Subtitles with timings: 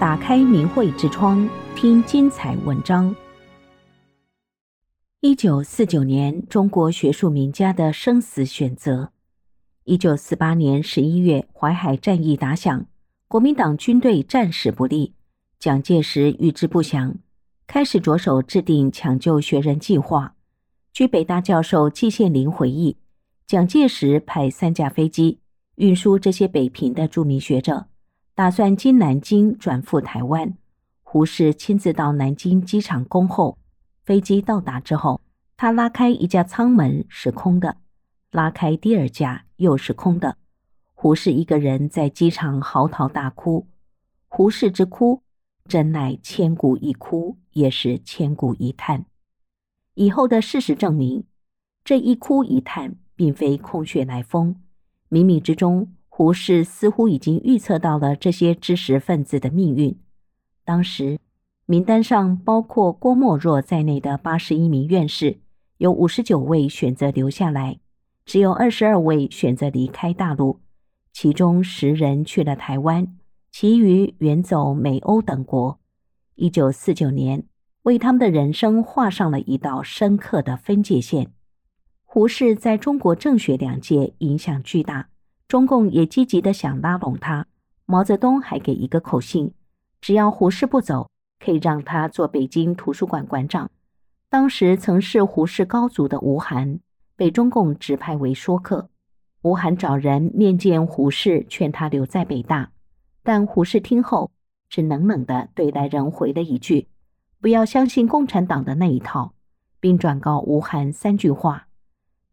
[0.00, 3.12] 打开明慧之窗，听精彩文章。
[5.22, 9.10] 一九四九年，中国学术名家的生死选择。
[9.82, 12.86] 一九四八年十一月，淮海战役打响，
[13.26, 15.14] 国民党军队战事不利，
[15.58, 17.16] 蒋介石预知不详，
[17.66, 20.36] 开始着手制定抢救学人计划。
[20.92, 22.96] 据北大教授季羡林回忆，
[23.48, 25.40] 蒋介石派三架飞机
[25.74, 27.87] 运输这些北平的著名学者。
[28.38, 30.56] 打算经南京转赴台湾，
[31.02, 33.58] 胡适亲自到南京机场恭候。
[34.04, 35.20] 飞机到达之后，
[35.56, 37.78] 他拉开一架舱门是空的，
[38.30, 40.36] 拉开第二架又是空的。
[40.94, 43.66] 胡适一个人在机场嚎啕大哭。
[44.28, 45.24] 胡适之哭，
[45.66, 49.04] 真乃千古一哭，也是千古一叹。
[49.94, 51.24] 以后的事实证明，
[51.82, 54.62] 这一哭一叹并非空穴来风，
[55.10, 55.92] 冥冥之中。
[56.18, 59.96] 胡适似乎已经预测到了这些知识分子的命运。
[60.64, 61.20] 当时
[61.64, 65.38] 名单上包括郭沫若在内的八十一名院士，
[65.76, 67.78] 有五十九位选择留下来，
[68.24, 70.58] 只有二十二位选择离开大陆，
[71.12, 73.16] 其中十人去了台湾，
[73.52, 75.78] 其余远走美欧等国。
[76.34, 77.44] 一九四九年，
[77.82, 81.30] 为他们的人生画上了一道深刻的分界线。
[82.02, 85.10] 胡适在中国政学两界影响巨大。
[85.48, 87.46] 中共也积极地想拉拢他，
[87.86, 89.54] 毛泽东还给一个口信：
[89.98, 91.10] 只要胡适不走，
[91.42, 93.70] 可以让他做北京图书馆馆长。
[94.28, 96.80] 当时曾是胡适高足的吴晗
[97.16, 98.90] 被中共指派为说客，
[99.40, 102.70] 吴晗找人面见胡适，劝他留在北大，
[103.22, 104.30] 但胡适听后
[104.68, 106.88] 只冷冷地对来人回了一句
[107.40, 109.32] ：“不要相信共产党的那一套，
[109.80, 111.68] 并转告吴晗三句话：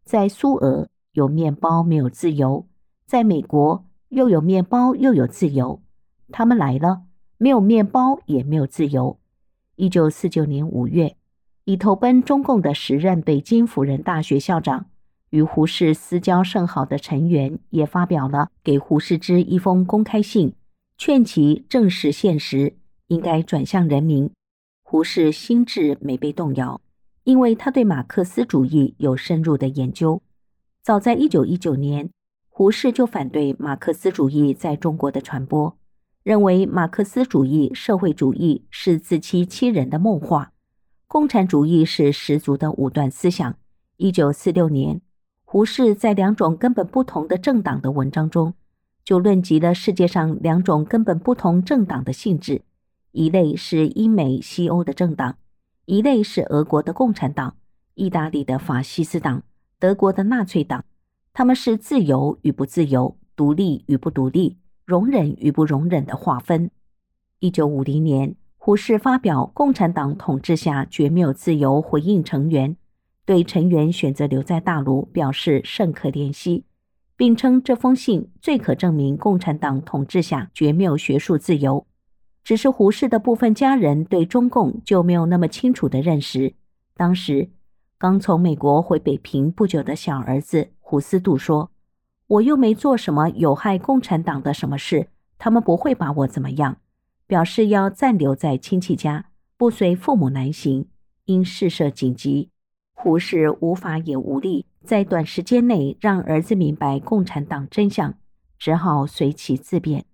[0.04, 2.66] 在苏俄有面包没有自由。”
[3.06, 5.80] 在美国，又有面包又有自由。
[6.32, 7.02] 他们来了，
[7.38, 9.20] 没有面包也没有自由。
[9.76, 11.14] 一九四九年五月，
[11.66, 14.86] 已投奔中共的时任北京辅仁大学校长，
[15.30, 20.52] 与胡适私交甚好的陈元也发表了给胡适之一封公开信，
[20.98, 22.74] 劝其正视现实，
[23.06, 24.28] 应该转向人民。
[24.82, 26.80] 胡适心智没被动摇，
[27.22, 30.20] 因为他对马克思主义有深入的研究。
[30.82, 32.10] 早在一九一九年。
[32.58, 35.76] 胡适就反对马克思主义在中国的传播，
[36.22, 40.52] 认为马克思主义社会主义是自欺欺人的梦话，
[41.06, 43.58] 共产主义是十足的武断思想。
[43.98, 45.02] 一九四六年，
[45.44, 48.54] 胡适在两种根本不同的政党的文章中，
[49.04, 52.62] 就论及了世界上两种根本不同政党的性质：
[53.12, 55.36] 一类是英美西欧的政党，
[55.84, 57.54] 一类是俄国的共产党、
[57.92, 59.42] 意大利的法西斯党、
[59.78, 60.86] 德国的纳粹党。
[61.38, 66.70] 他们是自由与不自由、独立与不独立、容忍与不容忍的划分。
[67.40, 72.78] 一九五零年，胡适发表《共产党统治下绝没有自由》回应成员，
[73.26, 76.64] 对成员选择留在大陆表示甚可怜惜，
[77.18, 81.86] 并称这封信最可证明共产党统治下绝没有学术自由。
[82.42, 86.54] 只是胡适的部分家人对中共就没有那么清楚的认识。
[86.96, 87.50] 当时
[87.98, 90.70] 刚从美国回北平不久的小儿子。
[90.88, 91.72] 胡思杜说
[92.28, 96.76] ：“我又没做什么有害共产党的什么事，他们不会把我怎么样。”
[97.26, 99.26] 表示要暂留在亲戚家，
[99.56, 100.86] 不随父母南行。
[101.24, 102.50] 因事涉紧急，
[102.94, 108.14] 胡适无法也无力在短时间内让儿子明白共产党真相，
[108.56, 110.04] 只好随其自便。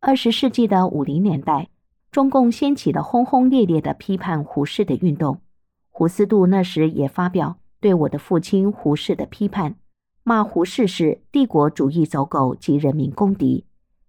[0.00, 1.68] 二十世纪的五零年代，
[2.10, 5.40] 中共掀起了轰轰烈烈的批判胡适的运动。
[5.88, 9.76] 胡思杜那时也发表对我的父亲胡适的批判。
[10.22, 13.64] 骂胡适是帝国主义走狗及人民公敌，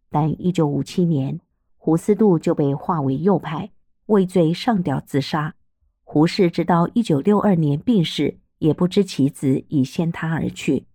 [0.10, 1.40] 但一九五七年，
[1.78, 3.72] 胡思度就被划为右派，
[4.08, 5.56] 畏罪上吊自杀。
[6.04, 10.86] 胡适直到一九六二年病逝，也不知其子已先他而去。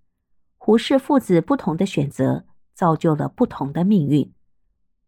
[0.58, 2.44] 胡适父子不同的选择，
[2.74, 4.30] 造就了不同的命运。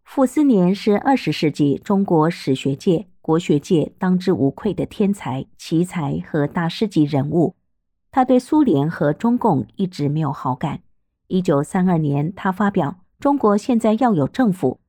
[0.04, 7.57] 傅斯年是二十世纪中国史学界、国学界当之无愧的天才、奇才和大师级人物。
[8.19, 10.81] 他对苏联和中共一直没有好感。
[11.29, 14.81] 一九三二年，他发表《中国现在要有政府》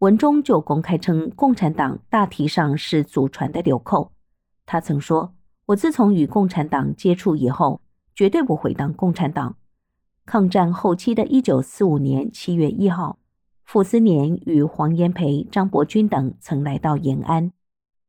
[0.00, 4.12] 文中就公开称，共产党大体上是祖传的流寇。
[4.66, 5.32] 他曾说
[5.64, 7.80] ：“我自从与共产党接触以后，
[8.14, 9.56] 绝对不会当共产党。”
[10.26, 13.18] 抗战后期的一九四五年七月一号，
[13.64, 17.50] 傅斯年与黄炎培、张伯钧等曾来到延安，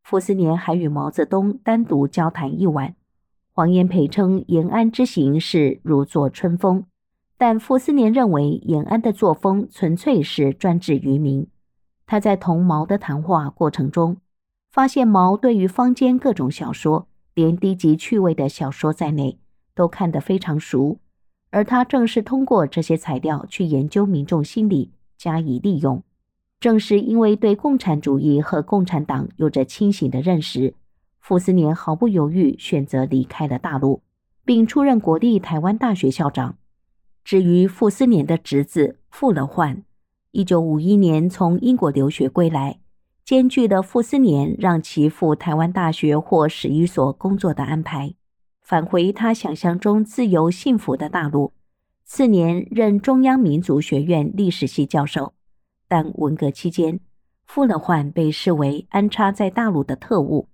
[0.04, 2.94] 傅斯年还与毛泽东单独交谈一晚。
[3.57, 6.83] 黄炎培称延安之行是如坐春风，
[7.37, 11.47] 但傅斯年认为延安的作风纯粹是专制愚民。
[12.05, 14.17] 他在同毛的谈话过程中，
[14.73, 19.39] 发现毛对于坊间各种小说，连低级趣味的小说在内，
[19.73, 20.97] 都看得非常熟，
[21.49, 26.03] 而他正是通过这些材料去研究民众心理，加以利用。
[26.59, 30.73] 正是因为对共产主义和共产党有着清醒的认识，
[31.27, 34.04] 傅斯年毫不犹豫选择离开了大陆，
[34.45, 36.60] 并出任国立台湾大学校长。
[37.24, 39.81] 至于傅斯年的侄子傅乐焕，
[40.30, 42.77] 一九五一年从英国留学归来，
[43.24, 48.13] 艰巨的傅斯年让其赴台湾大学或史语所工作的安排，
[48.62, 51.54] 返回他想象中自由幸福的大陆。
[52.04, 55.33] 次年任中央民族学院历史系教授，
[55.88, 57.00] 但文革期间，
[57.48, 60.50] 傅乐焕被视为安插在大陆的特务，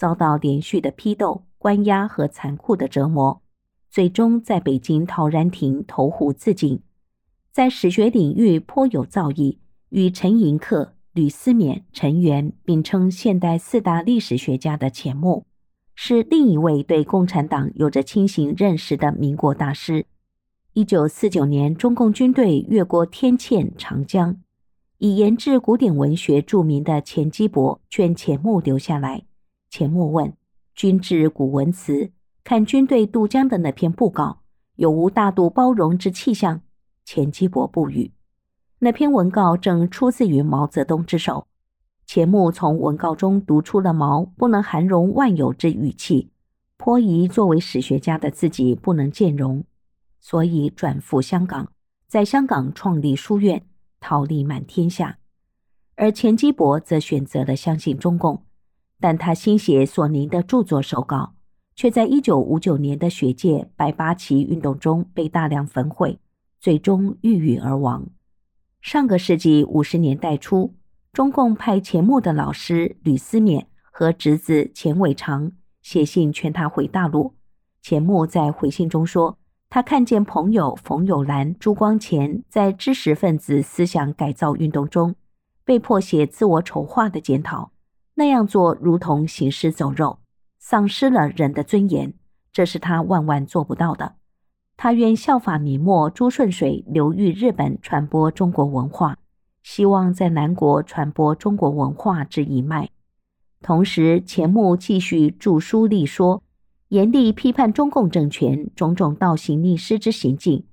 [0.00, 3.42] 遭到连续的批斗、关押和残酷的折磨。
[3.90, 6.80] 最终在北京陶然亭投湖自尽，
[7.52, 9.58] 在史学领域颇有造诣，
[9.90, 15.44] 与陈寅恪、吕思勉、陈元并称现代四大历史学家的钱穆，
[15.94, 20.06] 是另一位对共产党有着清醒认识的民国大师。
[20.72, 24.40] 一九四九年，中共军队越过天堑、长江，
[24.96, 29.24] 以研制古典文学著名的钱基博劝钱穆留下来。
[29.70, 30.36] 钱穆问
[30.74, 32.12] ：“军至古文辞。”
[32.42, 34.40] 看军队渡江的那篇布告，
[34.74, 36.62] 有无大度包容之气象？
[37.04, 38.12] 钱基博不语。
[38.80, 41.46] 那篇文告正出自于毛泽东之手。
[42.06, 46.30] 钱穆从文告中读出了毛不能含容万有之语气，
[46.76, 49.62] 颇疑作为史学家的自己不能见容，
[50.18, 51.70] 所以转赴香港，
[52.08, 53.64] 在香港创立书院，
[54.00, 55.18] 桃李满天下。
[55.94, 58.42] 而钱基博则选择了相信中共，
[59.00, 61.32] 但他新写所凝的著作手稿。
[61.76, 66.18] 却在一九五九年的学界百八旗运动中被大量焚毁，
[66.60, 68.06] 最终郁郁而亡。
[68.82, 70.74] 上个世纪五十年代初，
[71.10, 77.34] 中共派钱穆的老师吕思勉和侄子钱伟长写信劝他回大陆。
[77.80, 79.38] 钱穆在回信中说，
[79.70, 85.14] 他看见朋友冯友兰、朱光潜在知识分子思想改造运动中
[85.64, 87.72] 被迫写自我丑化的检讨，
[88.20, 90.18] 那样做如同行尸走肉。
[90.58, 92.12] 丧失了人的尊严，
[92.52, 94.16] 这是他万万做不到的。
[94.76, 99.16] 他愿效法明末朱顺水流寓日本，传播中国文化，
[99.62, 102.90] 希望在南国传播中国文化之一脉。
[103.62, 106.42] 同时，钱穆继续著书立说，
[106.88, 110.66] 严厉批判中共政权种种倒行逆施之行径。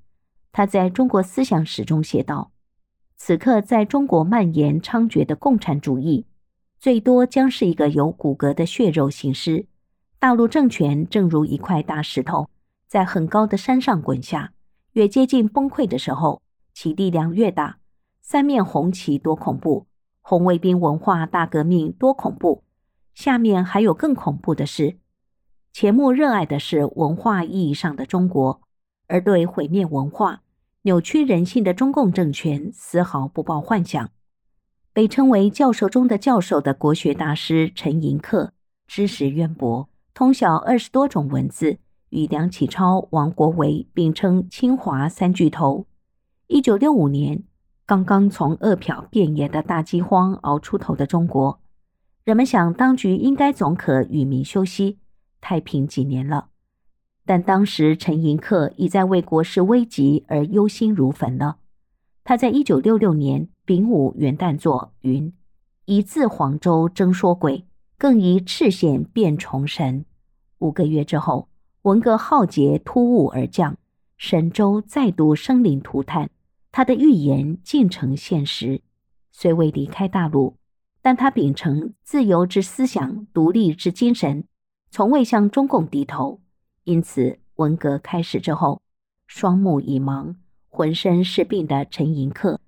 [0.52, 2.52] 他在中国思想史中写道
[3.16, 6.27] ：“此刻在中国蔓延猖獗的共产主义，
[6.80, 9.66] 最多将是一个有骨骼的血肉行尸。”
[10.20, 12.50] 大陆政权正如一块大石头，
[12.88, 14.54] 在很高的山上滚下，
[14.94, 16.42] 越接近崩溃的时候，
[16.74, 17.78] 其力量越大。
[18.22, 19.86] 三面红旗多恐怖，
[20.22, 22.64] 红卫兵文化大革命多恐怖。
[23.14, 24.98] 下面还有更恐怖的事。
[25.72, 28.62] 钱穆热爱的是文化意义上的中国，
[29.08, 30.42] 而对毁灭文化、
[30.82, 34.10] 扭曲人性的中共政权丝毫不抱幻想。
[34.98, 38.50] 被称为教授中的教授的国学大师陈寅恪，
[38.88, 39.88] 知识渊博。
[40.16, 41.78] 通晓二十多种文字，
[42.10, 45.86] 与梁启超、王国维并称清华三巨头。
[46.48, 47.44] 一九六五年，
[47.86, 51.62] 刚刚从饿殍遍野的大饥荒熬出头的中国，
[52.24, 54.98] 人们想当局应该总可与民休息，
[55.40, 56.48] 太平几年了。
[57.24, 61.58] 但当时陈寅恪已在为国事危急而忧心如焚了。
[62.24, 65.34] 他在一九六六年丙午元旦作云
[65.84, 67.66] ：“宜自黄州征说鬼。”
[68.00, 70.06] 更宜赤县变崇神。
[70.60, 71.50] 五个月之后，
[71.82, 73.76] 文革浩劫突兀而降，
[74.16, 76.30] 神州再度生灵涂炭。
[76.72, 78.82] 他的预言竟成现实。
[79.34, 80.56] 虽未离开大陆，
[81.02, 84.46] 但他秉承自由之思想、独立之精神，
[84.90, 86.40] 从未向中共低头。
[86.86, 88.82] 因此，文革开始之后，
[89.26, 90.36] 双目已盲、
[90.70, 92.60] 浑身是病的陈寅恪，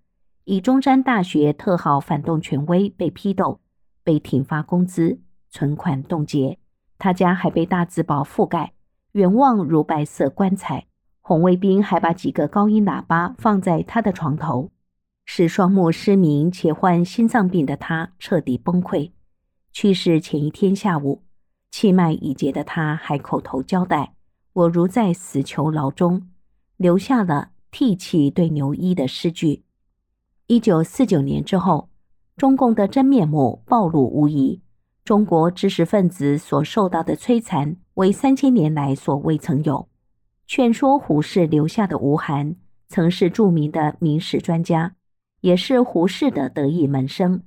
[0.52, 3.60] 以中山大学特号反动权威被批斗。
[4.04, 5.20] 被停发工资，
[5.52, 6.58] 存款冻结，
[6.98, 8.74] 他家还被大字报覆盖，
[9.12, 10.88] 远望如白色棺材。
[11.22, 14.72] 红卫兵还把几个高音喇叭放在他的床头，
[15.24, 19.12] 使双目失明且患心脏病的他彻底崩溃。
[19.72, 21.22] 去世前一天下午，
[21.70, 24.16] 气脉已竭的他还口头交代
[24.54, 26.28] ：“我如在死囚牢中。”
[26.78, 29.62] 留下了涕泣对牛衣的诗句。
[30.52, 31.90] 一九四九年之后。
[32.36, 34.62] 中共的真面目暴露无遗，
[35.06, 39.88] 中国知识分子所受到的摧残为三千年来所未曾有。
[40.48, 42.56] 劝说胡适留下的吴晗，
[42.88, 44.96] 曾是著名的明史专家，
[45.42, 47.44] 也是胡适的得意门生，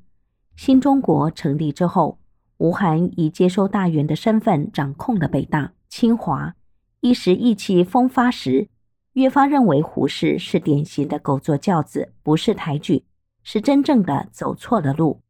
[0.54, 2.20] 新中国成立之后，
[2.58, 6.54] 吴晗以接收大员的身份掌控了北大、清华，
[7.00, 8.68] 一时意气风发时，
[9.14, 13.04] 越发认为胡适是典型的狗坐轿子，不识抬举，
[13.42, 15.20] 是真正的走错了路。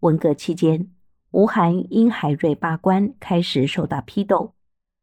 [0.00, 0.90] 文革期间，
[1.32, 4.54] 吴晗因海瑞罢官开始受到批斗，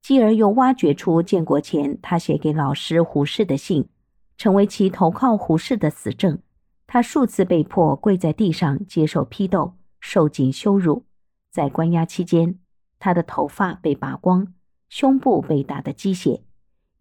[0.02, 3.88] 继而又挖掘出建国前他写给老师胡适的信，
[4.36, 6.40] 成为其投靠胡适的死证。
[6.88, 11.06] 他数次被迫跪在地上接受批斗，受尽羞辱。
[11.52, 12.58] 在关押期间，
[12.98, 14.54] 他的头发被拔光，
[14.90, 16.42] 胸部被打得鸡血。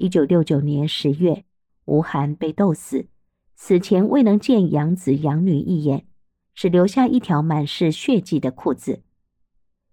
[0.00, 1.44] 一九六九年十月，
[1.84, 3.06] 吴晗被斗死，
[3.54, 6.06] 死前未能见养子养女一眼，
[6.54, 9.02] 只留下一条满是血迹的裤子。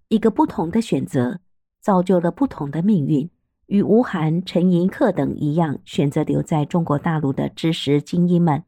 [0.07, 1.41] 一个不同的选择，
[1.81, 3.29] 造就了不同的命运。
[3.65, 8.63] 与吴晗、陈寅恪等一样，选择留在中国大陆的知识精英们，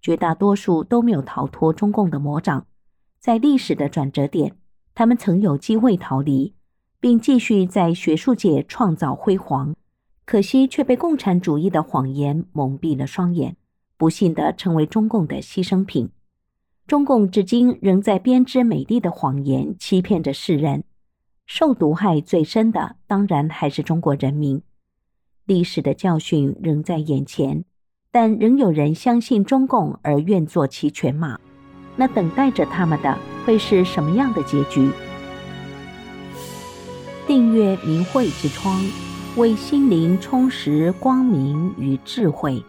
[0.00, 2.66] 绝大多数都没有逃脱中共的魔掌。
[3.20, 4.56] 在历史的转折点，
[4.94, 6.54] 他们曾有机会逃离，
[6.98, 9.76] 并继续在学术界创造辉煌，
[10.28, 13.56] 可惜却被共产主义的谎言蒙蔽了双眼，
[13.96, 16.10] 不幸地成为中共的牺牲品。
[16.86, 20.84] 中共至今仍在编织美丽的谎言，欺骗着世人。
[21.46, 24.60] 受毒害最深的，当然还是中国人民。
[25.46, 27.64] 历史的教训仍在眼前，
[28.12, 31.40] 但仍有人相信中共而愿做其犬马。
[31.96, 34.90] 那等待着他们的会是什么样的结局？
[37.26, 38.78] 订阅明慧之窗，
[39.38, 42.60] 为心灵充实光明与智慧。